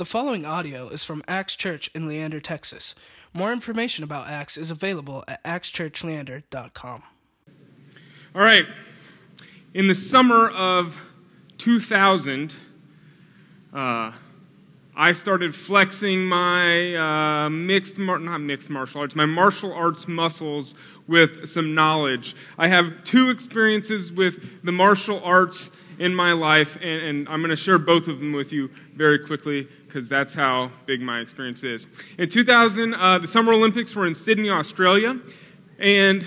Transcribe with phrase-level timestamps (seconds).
[0.00, 2.94] The following audio is from Axe Church in Leander, Texas.
[3.34, 7.02] More information about Axe is available at axechurchleander.com.
[8.34, 8.64] All right.
[9.74, 10.98] In the summer of
[11.58, 12.56] 2000,
[13.74, 14.12] uh,
[14.96, 20.76] I started flexing my uh, mixed, mar- not mixed martial arts, my martial arts muscles
[21.08, 22.34] with some knowledge.
[22.56, 27.50] I have two experiences with the martial arts in my life, and, and I'm going
[27.50, 31.64] to share both of them with you very quickly because that's how big my experience
[31.64, 31.88] is.
[32.16, 35.18] In 2000, uh, the Summer Olympics were in Sydney, Australia,
[35.80, 36.24] and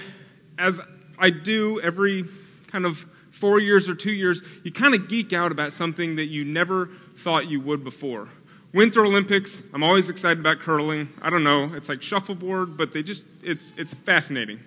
[0.59, 0.81] as
[1.17, 2.25] I do every
[2.67, 6.25] kind of four years or two years, you kind of geek out about something that
[6.25, 8.27] you never thought you would before.
[8.73, 11.07] Winter Olympics, I'm always excited about curling.
[11.21, 14.59] I don't know, it's like shuffleboard, but they just, it's, it's fascinating.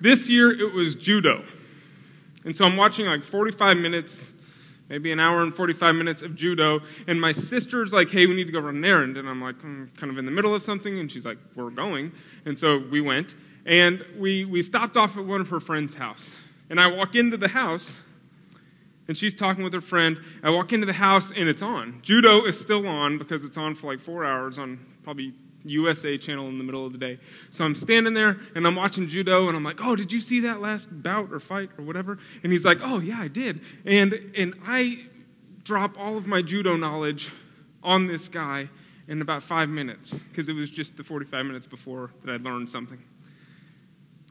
[0.00, 1.44] This year it was judo.
[2.44, 4.32] And so I'm watching like 45 minutes,
[4.88, 6.80] maybe an hour and 45 minutes of judo.
[7.06, 9.16] And my sister's like, hey, we need to go run an errand.
[9.16, 10.98] And I'm like, mm, kind of in the middle of something.
[10.98, 12.12] And she's like, we're going.
[12.44, 13.34] And so we went.
[13.64, 16.34] And we, we stopped off at one of her friend's house.
[16.70, 18.00] And I walk into the house,
[19.08, 20.18] and she's talking with her friend.
[20.42, 22.00] I walk into the house, and it's on.
[22.02, 25.32] Judo is still on because it's on for like four hours on probably
[25.68, 27.18] USA channel in the middle of the day.
[27.50, 30.40] So I'm standing there and I'm watching judo and I'm like, "Oh, did you see
[30.40, 34.32] that last bout or fight or whatever?" And he's like, "Oh, yeah, I did." And
[34.36, 35.06] and I
[35.64, 37.30] drop all of my judo knowledge
[37.82, 38.68] on this guy
[39.08, 42.70] in about 5 minutes because it was just the 45 minutes before that I'd learned
[42.70, 43.02] something.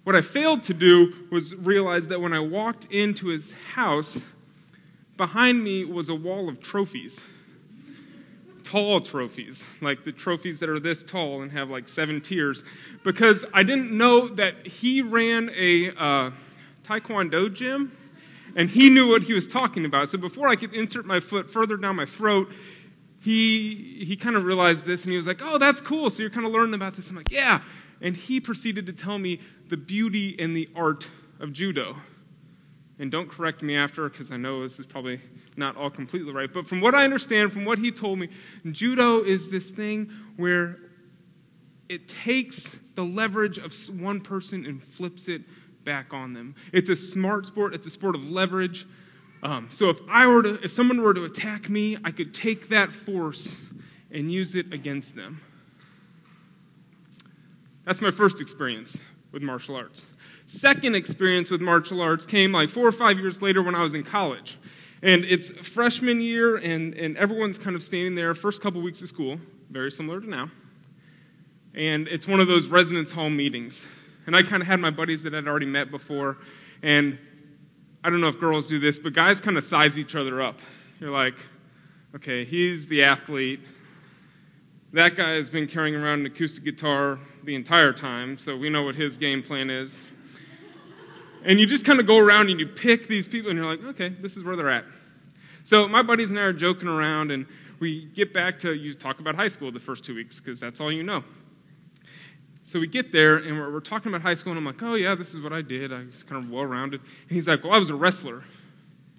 [0.04, 4.22] What I failed to do was realize that when I walked into his house,
[5.18, 7.24] behind me was a wall of trophies
[8.66, 12.64] tall trophies, like the trophies that are this tall and have like seven tiers,
[13.04, 16.32] because I didn't know that he ran a uh,
[16.84, 17.92] taekwondo gym
[18.56, 20.10] and he knew what he was talking about.
[20.10, 22.52] So before I could insert my foot further down my throat,
[23.22, 26.10] he, he kind of realized this and he was like, Oh, that's cool.
[26.10, 27.10] So you're kind of learning about this.
[27.10, 27.62] I'm like, Yeah.
[28.02, 31.08] And he proceeded to tell me the beauty and the art
[31.40, 31.98] of judo.
[32.98, 35.20] And don't correct me after because I know this is probably
[35.58, 36.52] not all completely right.
[36.52, 38.30] But from what I understand, from what he told me,
[38.72, 40.80] judo is this thing where
[41.90, 45.42] it takes the leverage of one person and flips it
[45.84, 46.56] back on them.
[46.72, 48.88] It's a smart sport, it's a sport of leverage.
[49.44, 52.70] Um, so if I were to, if someone were to attack me, I could take
[52.70, 53.62] that force
[54.10, 55.42] and use it against them.
[57.84, 58.98] That's my first experience
[59.32, 60.06] with martial arts.
[60.48, 63.96] Second experience with martial arts came like four or five years later when I was
[63.96, 64.58] in college.
[65.02, 69.08] And it's freshman year, and, and everyone's kind of standing there, first couple weeks of
[69.08, 69.40] school,
[69.70, 70.50] very similar to now.
[71.74, 73.88] And it's one of those residence hall meetings.
[74.26, 76.38] And I kind of had my buddies that I'd already met before.
[76.82, 77.18] And
[78.04, 80.60] I don't know if girls do this, but guys kind of size each other up.
[81.00, 81.36] You're like,
[82.16, 83.60] okay, he's the athlete.
[84.94, 88.84] That guy has been carrying around an acoustic guitar the entire time, so we know
[88.84, 90.15] what his game plan is.
[91.46, 93.84] And you just kind of go around and you pick these people, and you're like,
[93.84, 94.86] okay, this is where they're at.
[95.64, 97.46] So my buddies and I are joking around, and
[97.80, 100.82] we get back to you talk about high school the first two weeks because that's
[100.82, 101.24] all you know.
[102.64, 104.96] So we get there, and we're, we're, talking about high school, and I'm like, oh,
[104.96, 105.94] yeah, this is what I did.
[105.94, 107.02] I was kind of well rounded.
[107.02, 108.42] And he's like, well, I was a wrestler.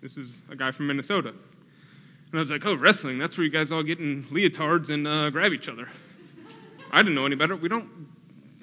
[0.01, 1.29] This is a guy from Minnesota.
[1.29, 5.07] And I was like, oh, wrestling, that's where you guys all get in leotards and
[5.07, 5.87] uh, grab each other.
[6.91, 7.55] I didn't know any better.
[7.55, 7.89] We don't,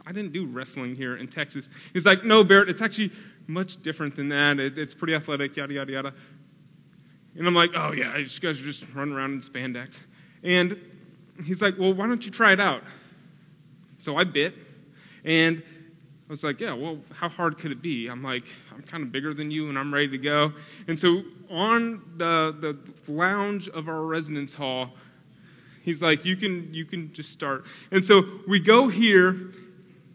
[0.06, 1.70] I didn't do wrestling here in Texas.
[1.94, 3.12] He's like, no, Barrett, it's actually
[3.48, 4.60] much different than that.
[4.60, 6.14] It, it's pretty athletic, yada, yada, yada.
[7.38, 10.02] And I'm like, oh, yeah, you guys are just running around in spandex.
[10.44, 10.80] And
[11.46, 12.84] he's like, well, why don't you try it out?
[13.98, 14.54] So I bit,
[15.24, 15.64] and
[16.28, 18.08] I was like, yeah, well, how hard could it be?
[18.08, 18.44] I'm like,
[18.74, 20.54] I'm kind of bigger than you, and I'm ready to go.
[20.88, 24.92] And so on the, the lounge of our residence hall,
[25.82, 27.66] he's like, you can, you can just start.
[27.92, 29.36] And so we go here,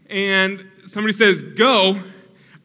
[0.09, 1.99] and somebody says, go,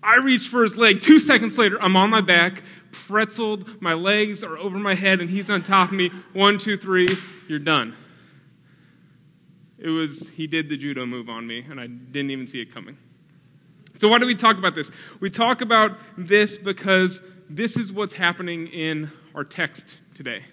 [0.03, 1.01] I reach for his leg.
[1.01, 3.81] Two seconds later, I'm on my back, pretzeled.
[3.81, 6.09] My legs are over my head, and he's on top of me.
[6.33, 7.07] One, two, three,
[7.47, 7.95] you're done.
[9.79, 12.73] It was, he did the judo move on me, and I didn't even see it
[12.73, 12.97] coming.
[13.95, 14.91] So, why do we talk about this?
[15.19, 20.43] We talk about this because this is what's happening in our text today.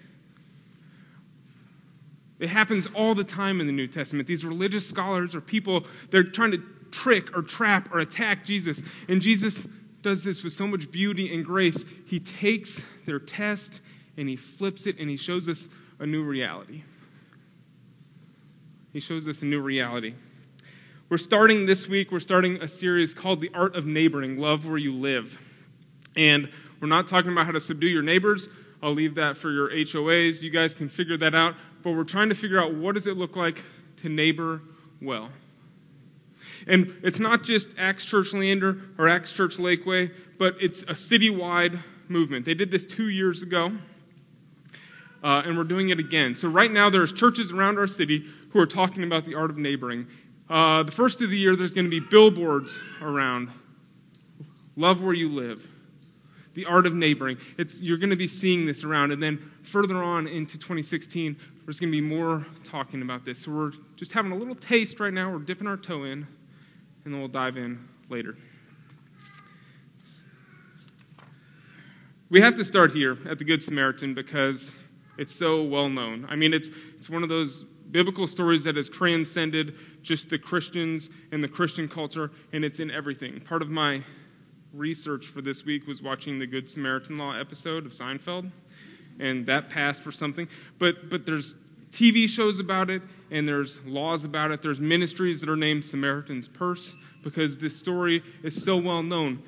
[2.39, 4.27] It happens all the time in the New Testament.
[4.27, 8.81] These religious scholars or people, they're trying to trick or trap or attack Jesus.
[9.07, 9.67] And Jesus
[10.01, 11.85] does this with so much beauty and grace.
[12.07, 13.81] He takes their test
[14.17, 16.83] and he flips it and he shows us a new reality.
[18.93, 20.15] He shows us a new reality.
[21.09, 24.77] We're starting this week, we're starting a series called The Art of Neighboring Love Where
[24.77, 25.39] You Live.
[26.15, 26.49] And
[26.79, 28.47] we're not talking about how to subdue your neighbors.
[28.81, 30.41] I'll leave that for your HOAs.
[30.41, 31.55] You guys can figure that out.
[31.83, 33.61] But we're trying to figure out what does it look like
[33.97, 34.61] to neighbor
[35.01, 35.29] well.
[36.67, 41.81] And it's not just Axe Church Leander or Axe Church Lakeway, but it's a citywide
[42.07, 42.45] movement.
[42.45, 43.71] They did this two years ago,
[45.23, 46.35] uh, and we're doing it again.
[46.35, 49.57] So right now, there's churches around our city who are talking about the art of
[49.57, 50.07] neighboring.
[50.49, 53.49] Uh, the first of the year, there's going to be billboards around.
[54.75, 55.67] Love where you live.
[56.53, 57.37] The art of neighboring.
[57.57, 59.11] It's, you're going to be seeing this around.
[59.11, 63.43] And then further on into 2016, there's going to be more talking about this.
[63.43, 65.31] So we're just having a little taste right now.
[65.31, 66.27] We're dipping our toe in,
[67.03, 68.35] and then we'll dive in later.
[72.29, 74.75] We have to start here at the Good Samaritan because
[75.17, 76.25] it's so well known.
[76.29, 81.09] I mean, it's, it's one of those biblical stories that has transcended just the Christians
[81.31, 83.41] and the Christian culture, and it's in everything.
[83.41, 84.03] Part of my
[84.73, 88.49] research for this week was watching the Good Samaritan Law episode of Seinfeld,
[89.19, 90.47] and that passed for something.
[90.79, 91.55] But, but there's
[91.91, 93.01] TV shows about it,
[93.31, 94.61] and there's laws about it.
[94.61, 99.41] There's ministries that are named Samaritan's Purse because this story is so well known.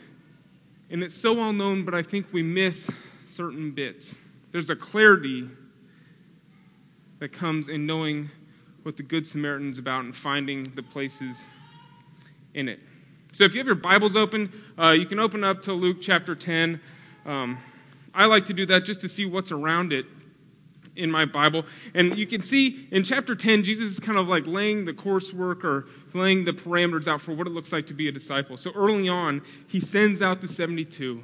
[0.89, 2.89] And it's so well known, but I think we miss
[3.25, 4.15] certain bits.
[4.51, 5.49] There's a clarity
[7.19, 8.29] that comes in knowing
[8.83, 11.49] what the Good Samaritan's about and finding the places
[12.53, 12.79] in it.
[13.33, 16.35] So if you have your Bibles open, uh, you can open up to Luke chapter
[16.35, 16.79] 10.
[17.25, 17.57] Um,
[18.13, 20.05] I like to do that just to see what's around it
[20.95, 21.65] in my Bible.
[21.93, 25.63] And you can see in chapter 10, Jesus is kind of like laying the coursework
[25.63, 28.57] or laying the parameters out for what it looks like to be a disciple.
[28.57, 31.23] So early on, he sends out the 72.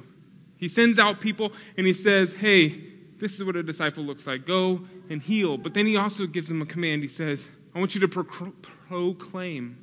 [0.56, 2.82] He sends out people and he says, hey,
[3.18, 4.46] this is what a disciple looks like.
[4.46, 5.56] Go and heal.
[5.56, 7.02] But then he also gives them a command.
[7.02, 8.52] He says, I want you to pro-
[8.88, 9.78] proclaim.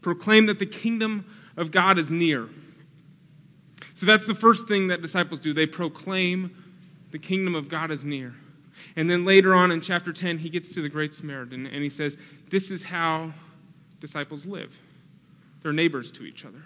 [0.00, 1.24] Proclaim that the kingdom
[1.56, 2.48] of God is near.
[3.94, 5.52] So that's the first thing that disciples do.
[5.52, 6.62] They proclaim
[7.10, 8.34] the kingdom of God is near.
[8.96, 11.90] And then later on in chapter 10, he gets to the Great Samaritan and he
[11.90, 12.16] says,
[12.48, 13.32] This is how
[14.00, 14.80] disciples live.
[15.62, 16.62] They're neighbors to each other.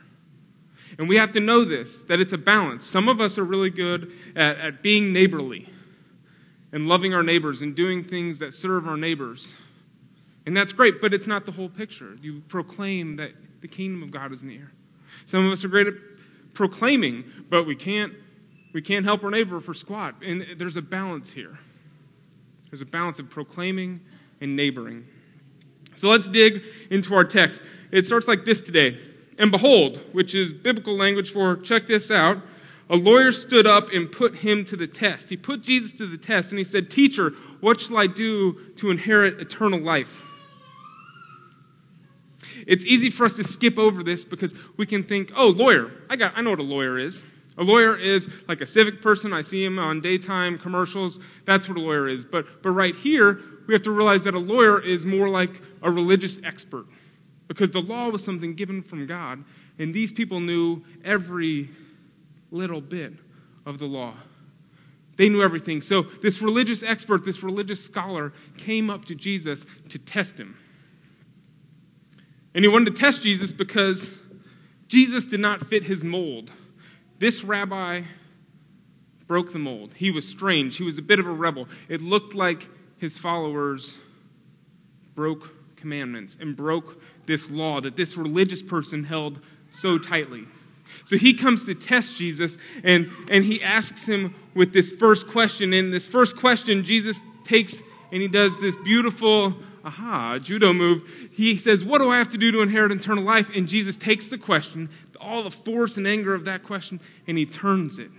[0.99, 2.85] And we have to know this, that it's a balance.
[2.85, 5.69] Some of us are really good at, at being neighborly
[6.73, 9.55] and loving our neighbors and doing things that serve our neighbors.
[10.47, 12.17] And that's great, but it's not the whole picture.
[12.21, 14.71] You proclaim that the kingdom of God is near.
[15.27, 15.95] Some of us are great at
[16.55, 18.13] proclaiming, but we can't
[18.73, 20.15] we can't help our neighbor for squat.
[20.25, 21.59] And there's a balance here.
[22.71, 24.01] There's a balance of proclaiming
[24.41, 25.07] and neighboring.
[25.97, 27.63] So let's dig into our text.
[27.91, 28.97] It starts like this today.
[29.39, 32.39] And behold, which is biblical language for check this out,
[32.89, 35.31] a lawyer stood up and put him to the test.
[35.31, 37.31] He put Jesus to the test and he said, Teacher,
[37.61, 40.27] what shall I do to inherit eternal life?
[42.67, 45.91] It's easy for us to skip over this because we can think, oh, lawyer.
[46.09, 47.25] I, got, I know what a lawyer is.
[47.61, 49.35] A lawyer is like a civic person.
[49.35, 51.21] I see him on daytime commercials.
[51.45, 52.25] That's what a lawyer is.
[52.25, 55.91] But, but right here, we have to realize that a lawyer is more like a
[55.91, 56.87] religious expert
[57.49, 59.45] because the law was something given from God,
[59.79, 61.69] and these people knew every
[62.51, 63.13] little bit
[63.67, 64.15] of the law.
[65.17, 65.83] They knew everything.
[65.83, 70.57] So, this religious expert, this religious scholar, came up to Jesus to test him.
[72.55, 74.17] And he wanted to test Jesus because
[74.89, 76.51] Jesus did not fit his mold.
[77.21, 78.03] This rabbi
[79.27, 79.93] broke the mold.
[79.95, 80.79] He was strange.
[80.79, 81.69] He was a bit of a rebel.
[81.89, 83.99] It looked like his followers
[85.15, 89.39] broke commandments and broke this law that this religious person held
[89.71, 90.45] so tightly.
[91.05, 95.75] So he comes to test Jesus and, and he asks him with this first question.
[95.75, 101.29] In this first question, Jesus takes and he does this beautiful, aha, judo move.
[101.33, 103.51] He says, What do I have to do to inherit eternal life?
[103.55, 104.89] And Jesus takes the question,
[105.21, 108.11] all the force and anger of that question, and he turns it.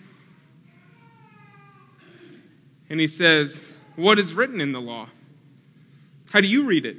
[2.90, 5.08] And he says, What is written in the law?
[6.32, 6.98] How do you read it?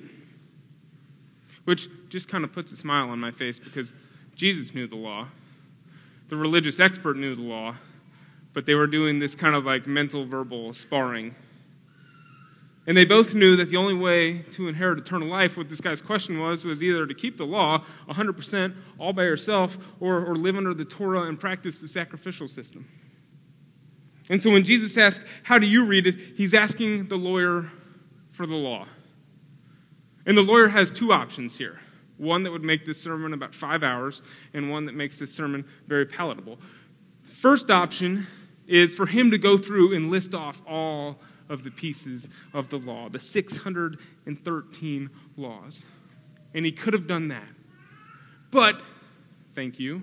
[1.65, 3.95] Which just kind of puts a smile on my face because
[4.35, 5.29] Jesus knew the law.
[6.29, 7.77] The religious expert knew the law,
[8.53, 11.35] but they were doing this kind of like mental verbal sparring.
[12.87, 16.01] And they both knew that the only way to inherit eternal life, what this guy's
[16.01, 20.57] question was, was either to keep the law 100% all by yourself or, or live
[20.57, 22.89] under the Torah and practice the sacrificial system.
[24.29, 26.17] And so when Jesus asked, How do you read it?
[26.37, 27.71] he's asking the lawyer
[28.33, 28.87] for the law.
[30.27, 31.79] And the lawyer has two options here
[32.19, 34.23] one that would make this sermon about five hours,
[34.55, 36.59] and one that makes this sermon very palatable.
[37.23, 38.27] First option
[38.69, 41.19] is for him to go through and list off all
[41.53, 45.85] of the pieces of the law, the 613 laws.
[46.55, 47.49] And he could have done that.
[48.51, 48.83] But,
[49.55, 50.03] thank you,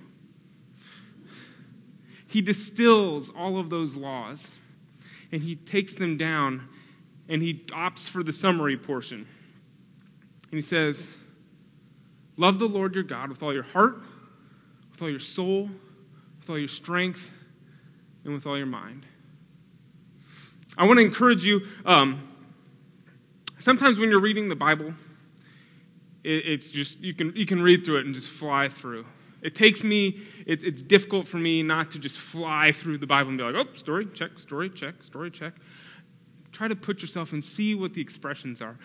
[2.28, 4.54] he distills all of those laws
[5.32, 6.68] and he takes them down
[7.28, 9.28] and he opts for the summary portion.
[10.52, 11.12] And he says,
[12.38, 14.02] Love the Lord your God with all your heart,
[14.92, 15.70] with all your soul,
[16.40, 17.32] with all your strength,
[18.24, 19.06] and with all your mind.
[20.80, 21.64] I want to encourage you.
[21.86, 22.22] Um,
[23.60, 24.94] sometimes when you're reading the Bible,
[26.24, 29.06] it, it's just you can you can read through it and just fly through.
[29.42, 30.22] It takes me.
[30.46, 33.56] It, it's difficult for me not to just fly through the Bible and be like,
[33.56, 35.54] oh, story check, story check, story check.
[36.54, 38.78] Try to put yourself and see what the expressions are.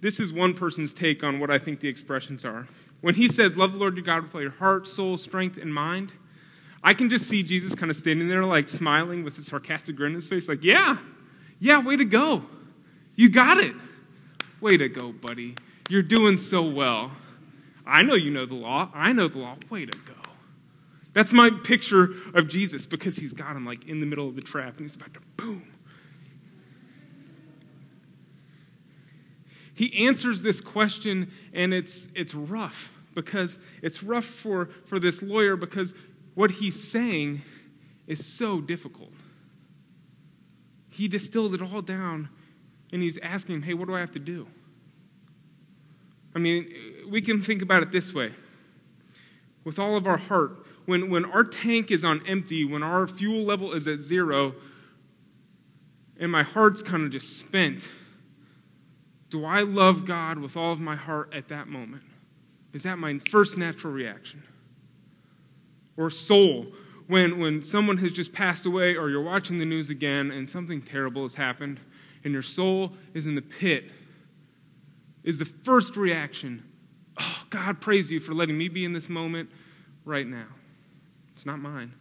[0.00, 2.66] This is one person's take on what I think the expressions are.
[3.02, 5.72] When he says, Love the Lord your God with all your heart, soul, strength, and
[5.72, 6.12] mind,
[6.82, 10.10] I can just see Jesus kind of standing there, like smiling with a sarcastic grin
[10.10, 10.98] on his face, like, Yeah,
[11.58, 12.42] yeah, way to go.
[13.16, 13.74] You got it.
[14.60, 15.54] Way to go, buddy.
[15.88, 17.12] You're doing so well.
[17.86, 18.90] I know you know the law.
[18.94, 19.56] I know the law.
[19.70, 20.14] Way to go.
[21.12, 24.42] That's my picture of Jesus because he's got him like in the middle of the
[24.42, 25.66] trap and he's about to boom.
[29.74, 35.56] He answers this question and it's it's rough because it's rough for, for this lawyer
[35.56, 35.94] because
[36.34, 37.42] what he's saying
[38.06, 39.10] is so difficult.
[40.96, 42.30] He distills it all down
[42.90, 44.46] and he's asking hey, what do I have to do?
[46.34, 46.72] I mean,
[47.06, 48.32] we can think about it this way
[49.62, 50.64] with all of our heart.
[50.86, 54.54] When, when our tank is on empty, when our fuel level is at zero,
[56.18, 57.88] and my heart's kind of just spent,
[59.28, 62.04] do I love God with all of my heart at that moment?
[62.72, 64.44] Is that my first natural reaction?
[65.96, 66.68] Or soul,
[67.06, 70.82] when, when someone has just passed away, or you're watching the news again and something
[70.82, 71.80] terrible has happened,
[72.24, 73.90] and your soul is in the pit,
[75.22, 76.64] is the first reaction,
[77.20, 79.50] oh, God, praise you for letting me be in this moment
[80.04, 80.46] right now.
[81.34, 81.92] It's not mine.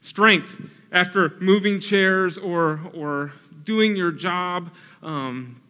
[0.00, 3.32] Strength after moving chairs or, or
[3.64, 4.70] doing your job
[5.02, 5.60] um,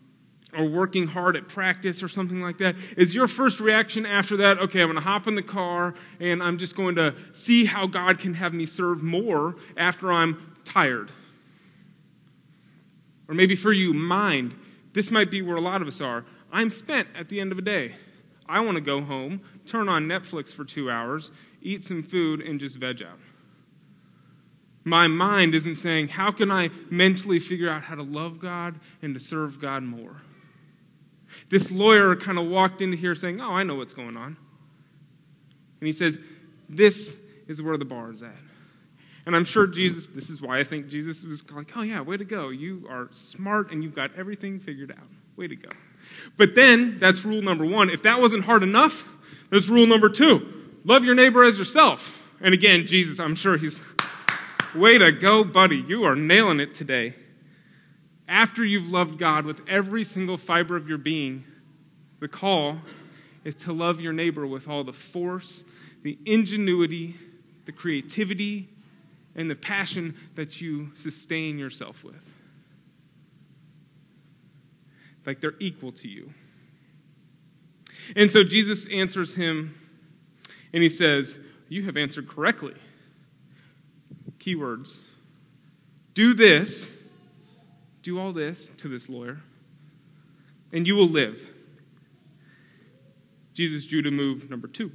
[0.57, 4.59] or working hard at practice or something like that, is your first reaction after that,
[4.59, 7.87] okay, I'm going to hop in the car and I'm just going to see how
[7.87, 11.11] God can have me serve more after I'm tired?
[13.29, 14.55] Or maybe for you, mind.
[14.95, 16.25] This might be where a lot of us are.
[16.51, 17.95] I'm spent at the end of a day.
[18.49, 22.59] I want to go home, turn on Netflix for two hours, eat some food, and
[22.59, 23.19] just veg out.
[24.85, 29.13] My mind isn't saying, How can I mentally figure out how to love God and
[29.13, 30.23] to serve God more?
[31.51, 34.37] This lawyer kind of walked into here saying, Oh, I know what's going on.
[35.81, 36.21] And he says,
[36.69, 38.37] This is where the bar is at.
[39.25, 42.17] And I'm sure Jesus, this is why I think Jesus was like, Oh, yeah, way
[42.17, 42.49] to go.
[42.49, 45.09] You are smart and you've got everything figured out.
[45.37, 45.69] Way to go.
[46.37, 47.91] But then, that's rule number one.
[47.91, 49.07] If that wasn't hard enough,
[49.51, 52.37] there's rule number two love your neighbor as yourself.
[52.41, 53.83] And again, Jesus, I'm sure he's,
[54.75, 55.77] way to go, buddy.
[55.77, 57.15] You are nailing it today.
[58.29, 61.45] After you've loved God with every single fiber of your being,
[62.21, 62.79] the call
[63.45, 65.65] is to love your neighbor with all the force,
[66.03, 67.17] the ingenuity,
[67.65, 68.69] the creativity,
[69.35, 72.35] and the passion that you sustain yourself with
[75.29, 76.31] like they're equal to you.
[78.17, 79.75] And so Jesus answers him
[80.73, 82.73] and he says, You have answered correctly.
[84.39, 85.01] Keywords.
[86.15, 86.98] Do this,
[88.09, 89.41] do all this to this lawyer,
[90.73, 91.51] and you will live.
[93.53, 94.93] Jesus to move number two.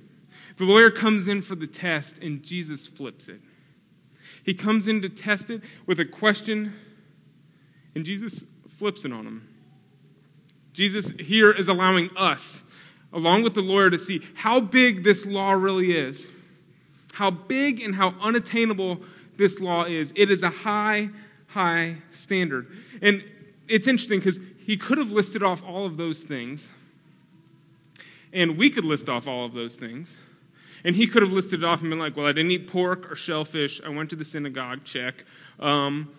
[0.58, 3.40] The lawyer comes in for the test, and Jesus flips it.
[4.44, 6.74] He comes in to test it with a question,
[7.94, 9.48] and Jesus flips it on him.
[10.74, 12.64] Jesus here is allowing us,
[13.12, 16.30] along with the lawyer, to see how big this law really is,
[17.14, 19.02] how big and how unattainable
[19.38, 20.12] this law is.
[20.16, 21.10] It is a high,
[21.54, 22.68] high standard.
[23.02, 23.24] And
[23.68, 26.72] it's interesting because he could have listed off all of those things,
[28.32, 30.20] and we could list off all of those things.
[30.86, 33.10] And he could have listed it off and been like, well, I didn't eat pork
[33.10, 33.82] or shellfish.
[33.82, 35.24] I went to the synagogue, check.
[35.60, 36.14] Um,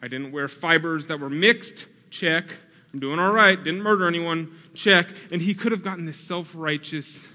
[0.00, 2.46] I didn't wear fibers that were mixed, check.
[2.94, 5.08] I'm doing all right, didn't murder anyone, check.
[5.30, 7.28] And he could have gotten this self righteous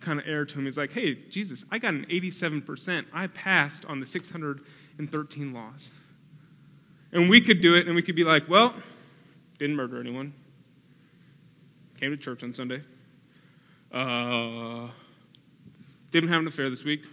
[0.00, 0.66] kind of air to him.
[0.66, 3.06] He's like, hey, Jesus, I got an 87%.
[3.12, 5.90] I passed on the 613 laws.
[7.14, 8.74] And we could do it, and we could be like, well,
[9.60, 10.34] didn't murder anyone,
[12.00, 12.82] came to church on Sunday,
[13.92, 14.88] uh,
[16.10, 17.04] didn't have an affair this week.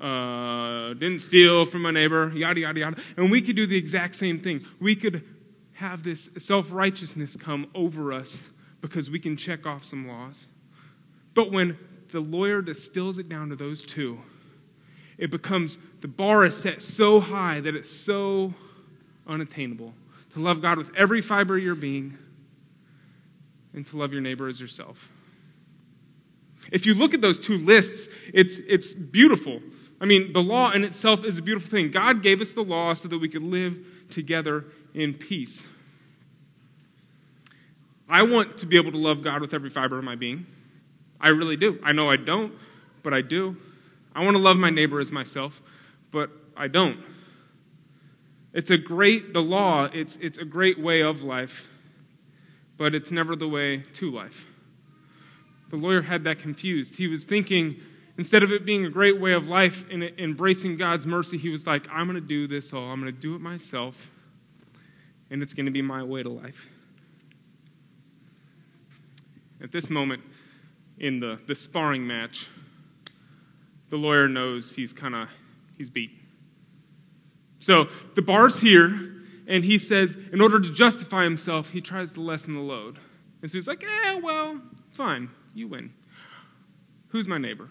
[0.00, 2.96] Uh, didn't steal from my neighbor, yada, yada, yada.
[3.16, 4.64] And we could do the exact same thing.
[4.80, 5.22] We could
[5.74, 10.46] have this self righteousness come over us because we can check off some laws.
[11.34, 11.78] But when
[12.10, 14.20] the lawyer distills it down to those two,
[15.18, 18.54] it becomes the bar is set so high that it's so
[19.26, 19.94] unattainable.
[20.34, 22.16] To love God with every fiber of your being,
[23.74, 25.10] and to love your neighbor as yourself.
[26.70, 29.60] If you look at those two lists, it's, it's beautiful.
[30.00, 31.90] I mean, the law in itself is a beautiful thing.
[31.90, 33.78] God gave us the law so that we could live
[34.10, 34.64] together
[34.94, 35.66] in peace.
[38.08, 40.46] I want to be able to love God with every fiber of my being.
[41.20, 41.78] I really do.
[41.82, 42.52] I know I don't,
[43.02, 43.56] but I do.
[44.14, 45.62] I want to love my neighbor as myself,
[46.10, 46.98] but I don't.
[48.52, 51.70] It's a great, the law, it's, it's a great way of life,
[52.76, 54.46] but it's never the way to life.
[55.70, 56.96] The lawyer had that confused.
[56.96, 57.76] He was thinking,
[58.18, 61.66] instead of it being a great way of life and embracing God's mercy, he was
[61.66, 62.90] like, I'm going to do this all.
[62.90, 64.10] I'm going to do it myself,
[65.30, 66.68] and it's going to be my way to life.
[69.62, 70.22] At this moment
[70.98, 72.48] in the, the sparring match,
[73.88, 75.28] the lawyer knows he's kind of
[75.78, 76.21] he's beat.
[77.62, 78.88] So the bar's here,
[79.46, 82.98] and he says, in order to justify himself, he tries to lessen the load.
[83.40, 85.92] And so he's like, eh, well, fine, you win.
[87.10, 87.68] Who's my neighbor?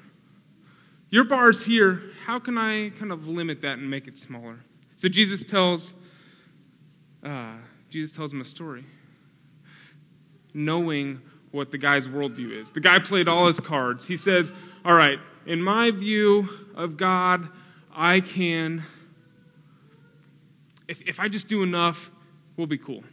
[1.10, 2.03] Your bar's here.
[2.25, 4.60] How can I kind of limit that and make it smaller?
[4.95, 5.93] So Jesus tells,
[7.21, 7.55] uh,
[7.89, 8.86] Jesus tells him a story,
[10.53, 11.21] knowing
[11.51, 12.71] what the guy's worldview is.
[12.71, 14.07] The guy played all his cards.
[14.07, 14.53] He says,
[14.86, 17.50] All right, in my view of God,
[17.93, 18.86] I can
[20.91, 22.12] if, if I just do enough,
[22.57, 23.03] we'll be cool.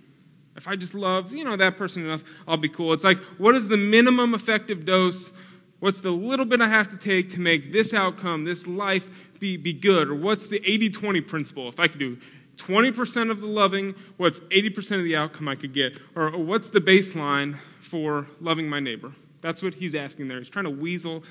[0.57, 2.93] If I just love, you know, that person enough, I'll be cool.
[2.93, 5.33] It's like, what is the minimum effective dose?
[5.79, 9.09] What's the little bit I have to take to make this outcome, this life,
[9.39, 10.09] be, be good?
[10.09, 11.69] Or what's the 80 20 principle?
[11.69, 12.19] If I could do
[12.57, 16.01] 20% of the loving, what's 80% of the outcome I could get?
[16.17, 19.13] Or, or what's the baseline for loving my neighbor?
[19.41, 20.39] That's what he's asking there.
[20.39, 21.23] He's trying to weasel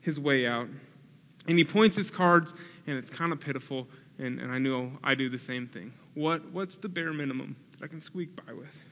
[0.00, 0.68] his way out.
[1.46, 2.54] And he points his cards,
[2.86, 3.86] and it's kind of pitiful
[4.20, 5.92] and, and I know I do the same thing.
[6.14, 8.82] What, what's the bare minimum that I can squeak by with?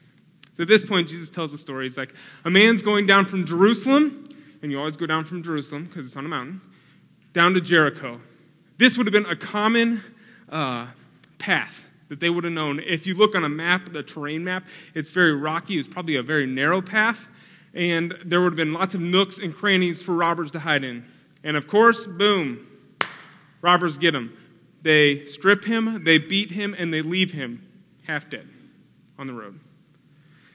[0.55, 1.85] So at this point, Jesus tells the story.
[1.85, 4.29] He's like, a man's going down from Jerusalem,
[4.62, 6.61] and you always go down from Jerusalem because it's on a mountain,
[7.33, 8.21] down to Jericho.
[8.79, 10.03] This would have been a common
[10.49, 10.87] uh,
[11.38, 12.81] path that they would have known.
[12.81, 14.64] If you look on a map, the terrain map,
[14.95, 15.79] it's very rocky.
[15.79, 17.29] It's probably a very narrow path,
[17.75, 21.05] and there would have been lots of nooks and crannies for robbers to hide in.
[21.45, 22.67] And of course, boom,
[23.61, 24.37] robbers get them.
[24.83, 27.67] They strip him, they beat him, and they leave him
[28.07, 28.49] half dead
[29.19, 29.59] on the road.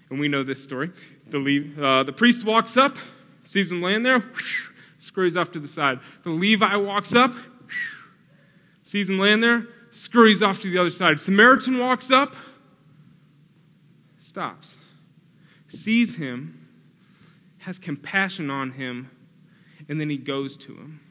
[0.10, 0.92] And we know this story.
[1.28, 2.98] The, uh, the priest walks up,
[3.44, 6.00] sees him laying there, whoosh, scurries off to the side.
[6.24, 7.96] The Levi walks up, whoosh,
[8.84, 11.20] sees him laying there, scurries off to the other side.
[11.20, 12.36] Samaritan walks up,
[14.20, 14.78] stops,
[15.68, 16.60] sees him,
[17.60, 19.10] has compassion on him,
[19.90, 21.02] and then he goes to him.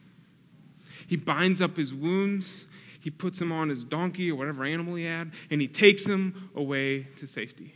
[1.07, 2.67] He binds up his wounds
[3.03, 6.51] he puts him on his donkey or whatever animal he had, and he takes him
[6.55, 7.75] away to safety.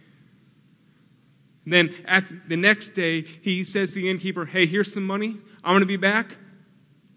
[1.66, 5.36] then at the next day, he says to the innkeeper, Hey, here's some money.
[5.64, 6.36] I'm going to be back.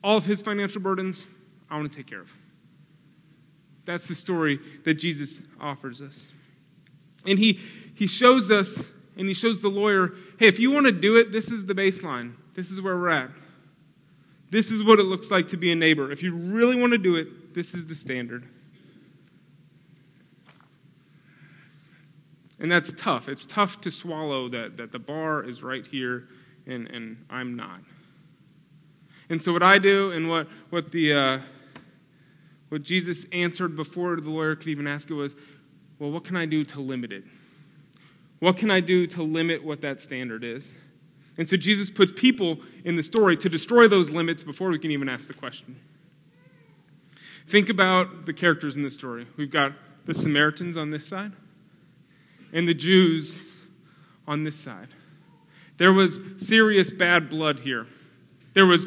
[0.03, 1.27] All of his financial burdens,
[1.69, 2.33] I want to take care of.
[3.85, 6.29] That's the story that Jesus offers us.
[7.27, 7.59] And he,
[7.93, 11.31] he shows us, and he shows the lawyer, hey, if you want to do it,
[11.31, 12.33] this is the baseline.
[12.55, 13.29] This is where we're at.
[14.49, 16.11] This is what it looks like to be a neighbor.
[16.11, 18.45] If you really want to do it, this is the standard.
[22.57, 23.27] And that's tough.
[23.27, 26.29] It's tough to swallow that, that the bar is right here
[26.65, 27.81] and, and I'm not.
[29.29, 31.39] And so, what I do and what, what, the, uh,
[32.69, 35.35] what Jesus answered before the lawyer could even ask it was,
[35.99, 37.25] well, what can I do to limit it?
[38.39, 40.75] What can I do to limit what that standard is?
[41.37, 44.91] And so, Jesus puts people in the story to destroy those limits before we can
[44.91, 45.75] even ask the question.
[47.49, 49.25] Think about the characters in this story.
[49.35, 49.73] We've got
[50.05, 51.31] the Samaritans on this side
[52.53, 53.51] and the Jews
[54.27, 54.89] on this side.
[55.77, 57.87] There was serious bad blood here.
[58.53, 58.85] There was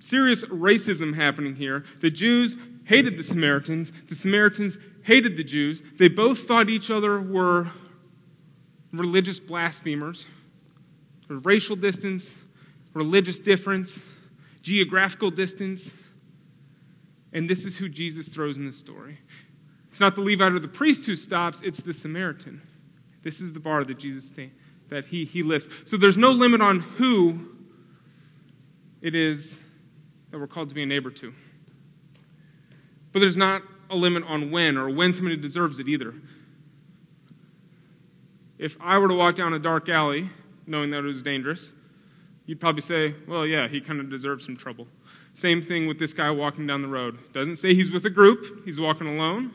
[0.00, 1.84] serious racism happening here.
[2.00, 5.80] The Jews hated the Samaritans, the Samaritans hated the Jews.
[5.96, 7.68] They both thought each other were
[8.92, 10.26] religious blasphemers.
[11.28, 12.36] Racial distance,
[12.94, 14.04] religious difference,
[14.60, 16.02] geographical distance.
[17.32, 19.18] And this is who Jesus throws in the story.
[19.88, 22.62] It's not the Levite or the priest who stops, it's the Samaritan.
[23.22, 24.32] This is the bar that Jesus
[24.88, 25.68] that he, he lifts.
[25.84, 27.40] So there's no limit on who
[29.00, 29.60] it is
[30.30, 31.34] that we're called to be a neighbor to.
[33.12, 36.14] But there's not a limit on when or when somebody deserves it either.
[38.58, 40.30] If I were to walk down a dark alley
[40.66, 41.72] knowing that it was dangerous,
[42.44, 44.86] you'd probably say, well, yeah, he kind of deserves some trouble.
[45.38, 47.16] Same thing with this guy walking down the road.
[47.32, 49.52] Doesn't say he's with a group, he's walking alone.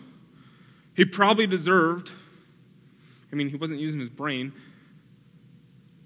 [0.95, 2.13] He probably deserved,
[3.33, 4.53] I mean, he wasn't using his brain.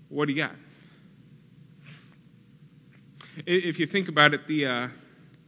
[0.09, 0.55] What he got?
[3.45, 4.87] If you think about it, the, uh,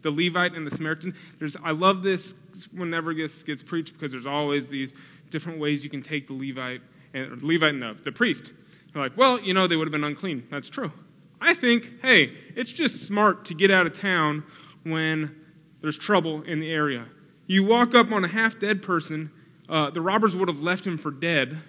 [0.04, 2.36] the Levite and the Samaritan, there's, I love this
[2.72, 4.94] whenever this gets preached because there's always these
[5.32, 6.82] different ways you can take the Levite
[7.16, 8.52] and the Levite and the, the priest.
[8.94, 10.46] They're like, well, you know, they would have been unclean.
[10.52, 10.92] That's true.
[11.42, 14.44] I think, hey, it's just smart to get out of town
[14.84, 15.36] when
[15.82, 17.06] there's trouble in the area.
[17.48, 19.32] You walk up on a half dead person,
[19.68, 21.60] uh, the robbers would have left him for dead.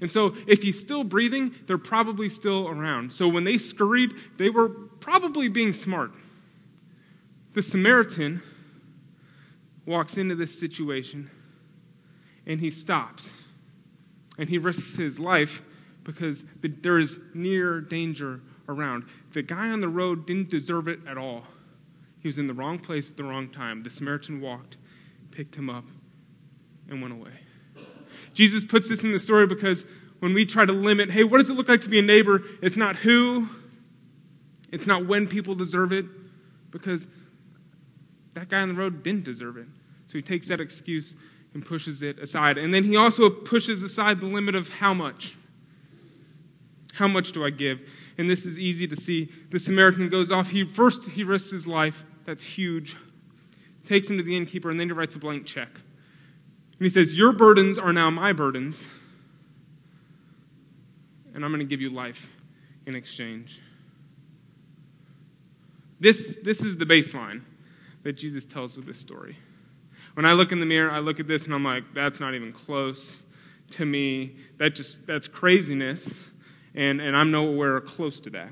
[0.00, 3.12] And so, if he's still breathing, they're probably still around.
[3.12, 6.10] So, when they scurried, they were probably being smart.
[7.52, 8.42] The Samaritan
[9.86, 11.30] walks into this situation
[12.46, 13.42] and he stops
[14.38, 15.62] and he risks his life
[16.04, 19.04] because there is near danger around.
[19.32, 21.44] The guy on the road didn't deserve it at all.
[22.20, 23.82] He was in the wrong place at the wrong time.
[23.82, 24.76] The Samaritan walked,
[25.30, 25.84] picked him up,
[26.88, 27.32] and went away.
[28.32, 29.86] Jesus puts this in the story because
[30.20, 32.42] when we try to limit, hey, what does it look like to be a neighbor?
[32.62, 33.48] It's not who,
[34.72, 36.06] it's not when people deserve it,
[36.70, 37.08] because
[38.34, 39.66] that guy on the road didn't deserve it.
[40.06, 41.14] So he takes that excuse
[41.52, 42.58] and pushes it aside.
[42.58, 45.36] And then he also pushes aside the limit of how much.
[46.94, 47.82] How much do I give?
[48.18, 49.30] And this is easy to see.
[49.50, 50.50] The Samaritan goes off.
[50.50, 52.04] He first he risks his life.
[52.24, 52.96] That's huge.
[53.84, 55.68] Takes him to the innkeeper, and then he writes a blank check.
[55.72, 58.88] And he says, Your burdens are now my burdens,
[61.34, 62.36] and I'm going to give you life
[62.86, 63.60] in exchange.
[66.00, 67.42] This, this is the baseline
[68.02, 69.36] that Jesus tells with this story.
[70.14, 72.34] When I look in the mirror, I look at this and I'm like, that's not
[72.34, 73.22] even close
[73.70, 74.36] to me.
[74.58, 76.28] That just that's craziness.
[76.74, 78.48] And, and I'm nowhere close to that.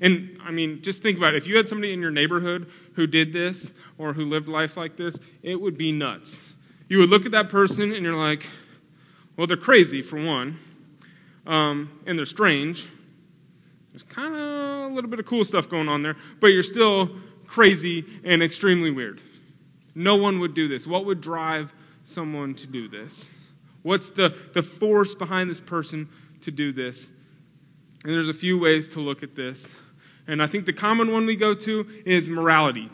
[0.00, 1.38] And I mean, just think about it.
[1.38, 4.96] If you had somebody in your neighborhood who did this or who lived life like
[4.96, 6.54] this, it would be nuts.
[6.88, 8.46] You would look at that person and you're like,
[9.36, 10.58] well, they're crazy, for one,
[11.46, 12.86] um, and they're strange.
[13.92, 17.10] There's kind of a little bit of cool stuff going on there, but you're still
[17.46, 19.20] crazy and extremely weird.
[19.94, 20.86] No one would do this.
[20.86, 21.72] What would drive
[22.04, 23.34] someone to do this?
[23.82, 26.08] What's the, the force behind this person
[26.46, 27.10] to do this?
[28.04, 29.72] And there's a few ways to look at this.
[30.26, 32.88] And I think the common one we go to is morality.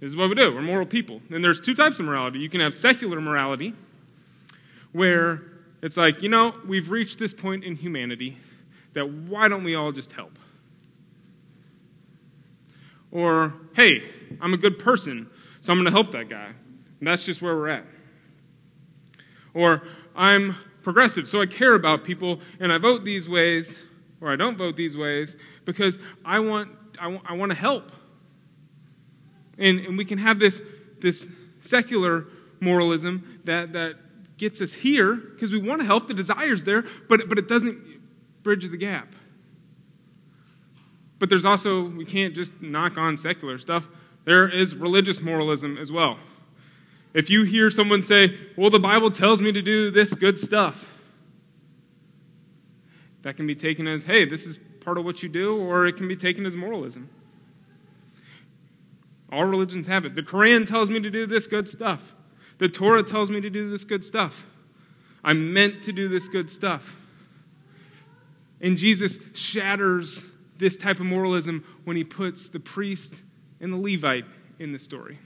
[0.00, 0.54] This is what we do.
[0.54, 1.20] We're moral people.
[1.30, 2.38] And there's two types of morality.
[2.38, 3.74] You can have secular morality,
[4.92, 5.42] where
[5.82, 8.38] it's like, you know, we've reached this point in humanity
[8.94, 10.38] that why don't we all just help?
[13.10, 14.02] Or, hey,
[14.40, 15.28] I'm a good person,
[15.60, 16.46] so I'm going to help that guy.
[16.46, 17.84] And that's just where we're at.
[19.52, 19.82] Or
[20.16, 23.82] I'm progressive, so I care about people and I vote these ways,
[24.20, 27.92] or I don't vote these ways, because I want, I want, I want to help.
[29.58, 30.62] And, and we can have this,
[31.00, 31.28] this
[31.60, 32.26] secular
[32.60, 33.96] moralism that, that
[34.36, 37.78] gets us here because we want to help, the desire's there, but, but it doesn't
[38.42, 39.14] bridge the gap.
[41.18, 43.88] But there's also, we can't just knock on secular stuff.
[44.24, 46.18] There is religious moralism as well.
[47.18, 51.02] If you hear someone say, Well, the Bible tells me to do this good stuff,
[53.22, 55.96] that can be taken as, Hey, this is part of what you do, or it
[55.96, 57.10] can be taken as moralism.
[59.32, 60.14] All religions have it.
[60.14, 62.14] The Quran tells me to do this good stuff.
[62.58, 64.46] The Torah tells me to do this good stuff.
[65.24, 67.04] I'm meant to do this good stuff.
[68.60, 73.22] And Jesus shatters this type of moralism when he puts the priest
[73.60, 74.26] and the Levite
[74.60, 75.18] in the story.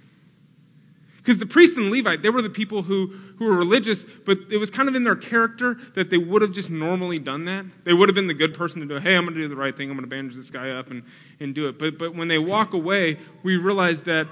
[1.22, 3.06] Because the priests and the Levite, they were the people who,
[3.38, 6.50] who were religious, but it was kind of in their character that they would have
[6.50, 7.64] just normally done that.
[7.84, 9.54] They would have been the good person to do, hey, I'm going to do the
[9.54, 9.88] right thing.
[9.88, 11.04] I'm going to bandage this guy up and,
[11.38, 11.78] and do it.
[11.78, 14.26] But, but when they walk away, we realize that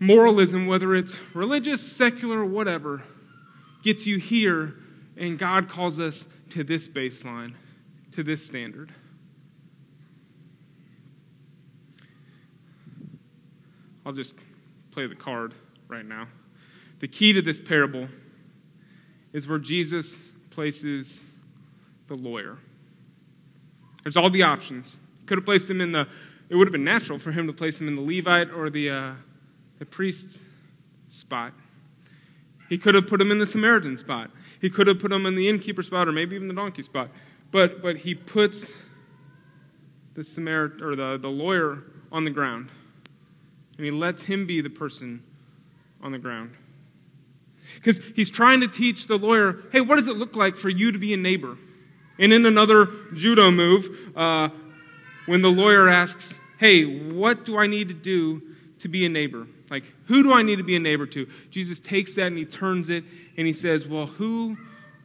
[0.00, 3.04] moralism, whether it's religious, secular, whatever,
[3.84, 4.74] gets you here,
[5.16, 7.54] and God calls us to this baseline,
[8.10, 8.90] to this standard.
[14.04, 14.34] I'll just
[14.90, 15.54] play the card
[15.88, 16.28] right now.
[17.00, 18.08] The key to this parable
[19.32, 20.16] is where Jesus
[20.50, 21.30] places
[22.06, 22.58] the lawyer.
[24.02, 24.98] There's all the options.
[25.26, 26.06] Could have placed him in the,
[26.48, 28.90] it would have been natural for him to place him in the Levite or the,
[28.90, 29.12] uh,
[29.78, 30.42] the priest's
[31.08, 31.52] spot.
[32.68, 34.30] He could have put him in the Samaritan spot.
[34.60, 37.10] He could have put him in the innkeeper spot or maybe even the donkey spot.
[37.50, 38.76] But, but he puts
[40.14, 42.70] the Samaritan or the, the lawyer on the ground
[43.76, 45.22] and he lets him be the person
[46.02, 46.52] on the ground.
[47.74, 50.92] Because he's trying to teach the lawyer, hey, what does it look like for you
[50.92, 51.56] to be a neighbor?
[52.18, 54.48] And in another judo move, uh,
[55.26, 58.42] when the lawyer asks, hey, what do I need to do
[58.80, 59.46] to be a neighbor?
[59.70, 61.28] Like, who do I need to be a neighbor to?
[61.50, 63.04] Jesus takes that and he turns it
[63.36, 64.56] and he says, Well, who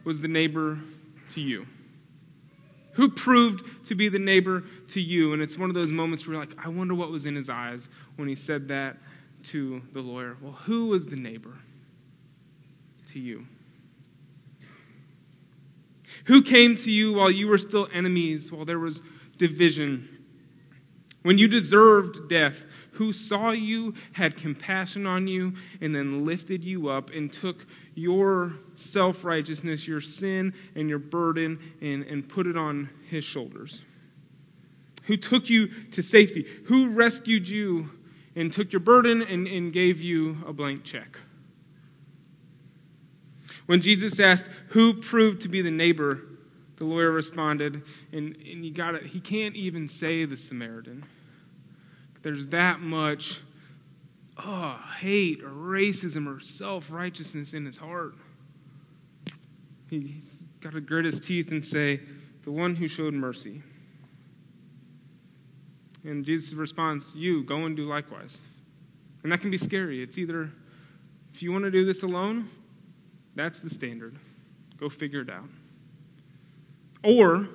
[0.04, 0.80] was the neighbor
[1.32, 1.68] to you?
[2.94, 5.34] Who proved to be the neighbor to you?
[5.34, 7.90] And it's one of those moments where like, I wonder what was in his eyes
[8.16, 8.98] when he said that
[9.44, 10.38] to the lawyer.
[10.42, 11.54] Well, who was the neighbor
[13.12, 13.46] to you?
[16.26, 19.02] Who came to you while you were still enemies, while there was
[19.38, 20.08] division?
[21.24, 26.90] When you deserved death, who saw you, had compassion on you, and then lifted you
[26.90, 32.58] up and took your self righteousness, your sin, and your burden and, and put it
[32.58, 33.82] on his shoulders?
[35.06, 36.46] Who took you to safety?
[36.66, 37.90] Who rescued you
[38.36, 41.20] and took your burden and, and gave you a blank check?
[43.66, 46.22] When Jesus asked, Who proved to be the neighbor?
[46.84, 51.04] the lawyer responded, and, and you got it, he can't even say the Samaritan.
[52.22, 53.42] There's that much
[54.38, 58.16] oh, hate or racism or self righteousness in his heart.
[59.90, 62.02] He's got to grit his teeth and say,
[62.44, 63.62] The one who showed mercy.
[66.04, 68.42] And Jesus responds, You go and do likewise.
[69.24, 70.04] And that can be scary.
[70.04, 70.50] It's either,
[71.34, 72.50] if you want to do this alone,
[73.36, 74.16] that's the standard.
[74.78, 75.48] Go figure it out.
[77.04, 77.48] Or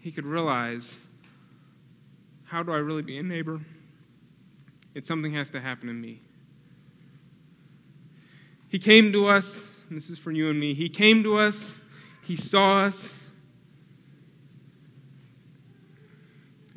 [0.00, 1.00] he could realize
[2.44, 3.60] how do I really be a neighbor?
[4.94, 6.20] It's something has to happen in me.
[8.68, 10.74] He came to us, and this is for you and me.
[10.74, 11.82] He came to us,
[12.22, 13.19] he saw us,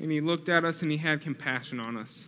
[0.03, 2.27] and he looked at us and he had compassion on us.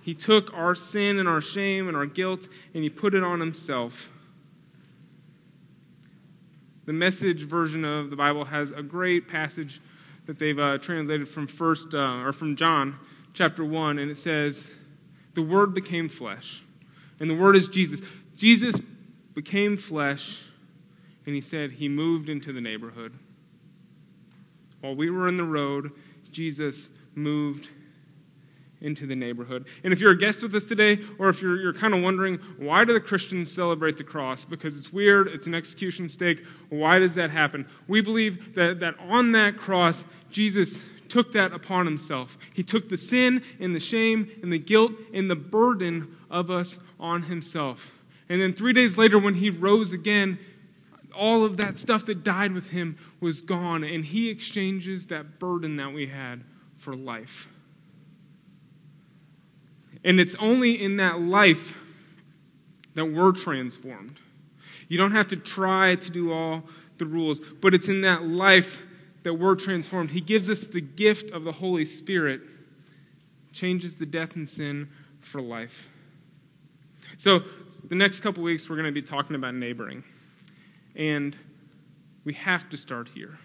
[0.00, 3.40] He took our sin and our shame and our guilt and he put it on
[3.40, 4.12] himself.
[6.84, 9.80] The message version of the Bible has a great passage
[10.26, 12.96] that they've uh, translated from first uh, or from John
[13.34, 14.72] chapter 1 and it says
[15.34, 16.62] the word became flesh.
[17.18, 18.02] And the word is Jesus.
[18.36, 18.80] Jesus
[19.34, 20.44] became flesh
[21.26, 23.14] and he said he moved into the neighborhood.
[24.80, 25.90] While we were in the road,
[26.32, 27.68] Jesus moved
[28.80, 29.66] into the neighborhood.
[29.84, 32.38] And if you're a guest with us today, or if you're, you're kind of wondering,
[32.58, 34.44] why do the Christians celebrate the cross?
[34.44, 36.44] Because it's weird, it's an execution stake.
[36.68, 37.68] Why does that happen?
[37.86, 42.36] We believe that, that on that cross, Jesus took that upon himself.
[42.54, 46.78] He took the sin and the shame and the guilt and the burden of us
[46.98, 48.02] on himself.
[48.28, 50.38] And then three days later, when he rose again,
[51.14, 55.76] all of that stuff that died with him was gone, and he exchanges that burden
[55.76, 56.42] that we had
[56.76, 57.48] for life.
[60.04, 61.78] And it's only in that life
[62.94, 64.18] that we're transformed.
[64.88, 66.64] You don't have to try to do all
[66.98, 68.84] the rules, but it's in that life
[69.22, 70.10] that we're transformed.
[70.10, 72.40] He gives us the gift of the Holy Spirit,
[73.52, 74.88] changes the death and sin
[75.20, 75.88] for life.
[77.16, 77.42] So,
[77.88, 80.02] the next couple weeks, we're going to be talking about neighboring.
[80.96, 81.36] And
[82.24, 83.38] we have to start here.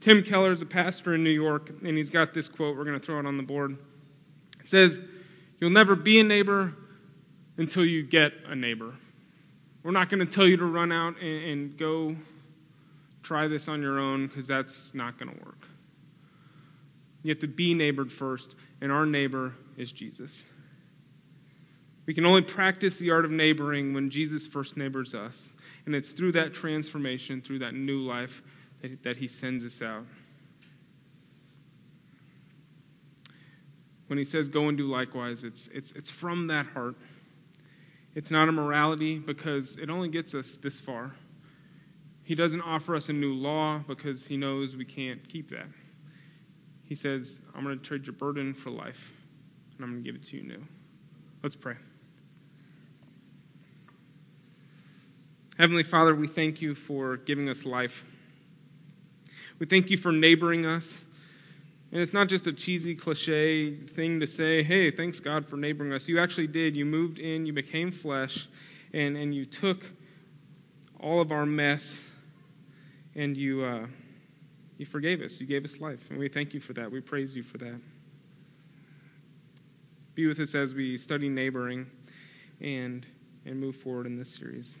[0.00, 2.76] Tim Keller is a pastor in New York, and he's got this quote.
[2.76, 3.76] We're going to throw it on the board.
[4.58, 5.00] It says,
[5.58, 6.74] You'll never be a neighbor
[7.58, 8.94] until you get a neighbor.
[9.82, 12.16] We're not going to tell you to run out and, and go
[13.22, 15.68] try this on your own because that's not going to work.
[17.22, 20.46] You have to be neighbored first, and our neighbor is Jesus.
[22.06, 25.52] We can only practice the art of neighboring when Jesus first neighbors us.
[25.86, 28.42] And it's through that transformation, through that new life,
[28.82, 30.04] that, that he sends us out.
[34.10, 36.96] when he says go and do likewise, it's, it's, it's from that heart.
[38.16, 41.12] It's not a morality because it only gets us this far.
[42.24, 45.68] He doesn't offer us a new law because he knows we can't keep that.
[46.82, 49.12] He says, I'm going to trade your burden for life,
[49.76, 50.66] and I'm going to give it to you new.
[51.40, 51.76] Let's pray.
[55.60, 58.06] Heavenly Father, we thank you for giving us life.
[59.58, 61.04] We thank you for neighboring us.
[61.92, 65.92] And it's not just a cheesy cliche thing to say, hey, thanks God for neighboring
[65.92, 66.08] us.
[66.08, 66.74] You actually did.
[66.74, 68.48] You moved in, you became flesh,
[68.94, 69.90] and, and you took
[70.98, 72.08] all of our mess
[73.14, 73.86] and you, uh,
[74.78, 75.42] you forgave us.
[75.42, 76.08] You gave us life.
[76.08, 76.90] And we thank you for that.
[76.90, 77.78] We praise you for that.
[80.14, 81.90] Be with us as we study neighboring
[82.62, 83.04] and,
[83.44, 84.80] and move forward in this series.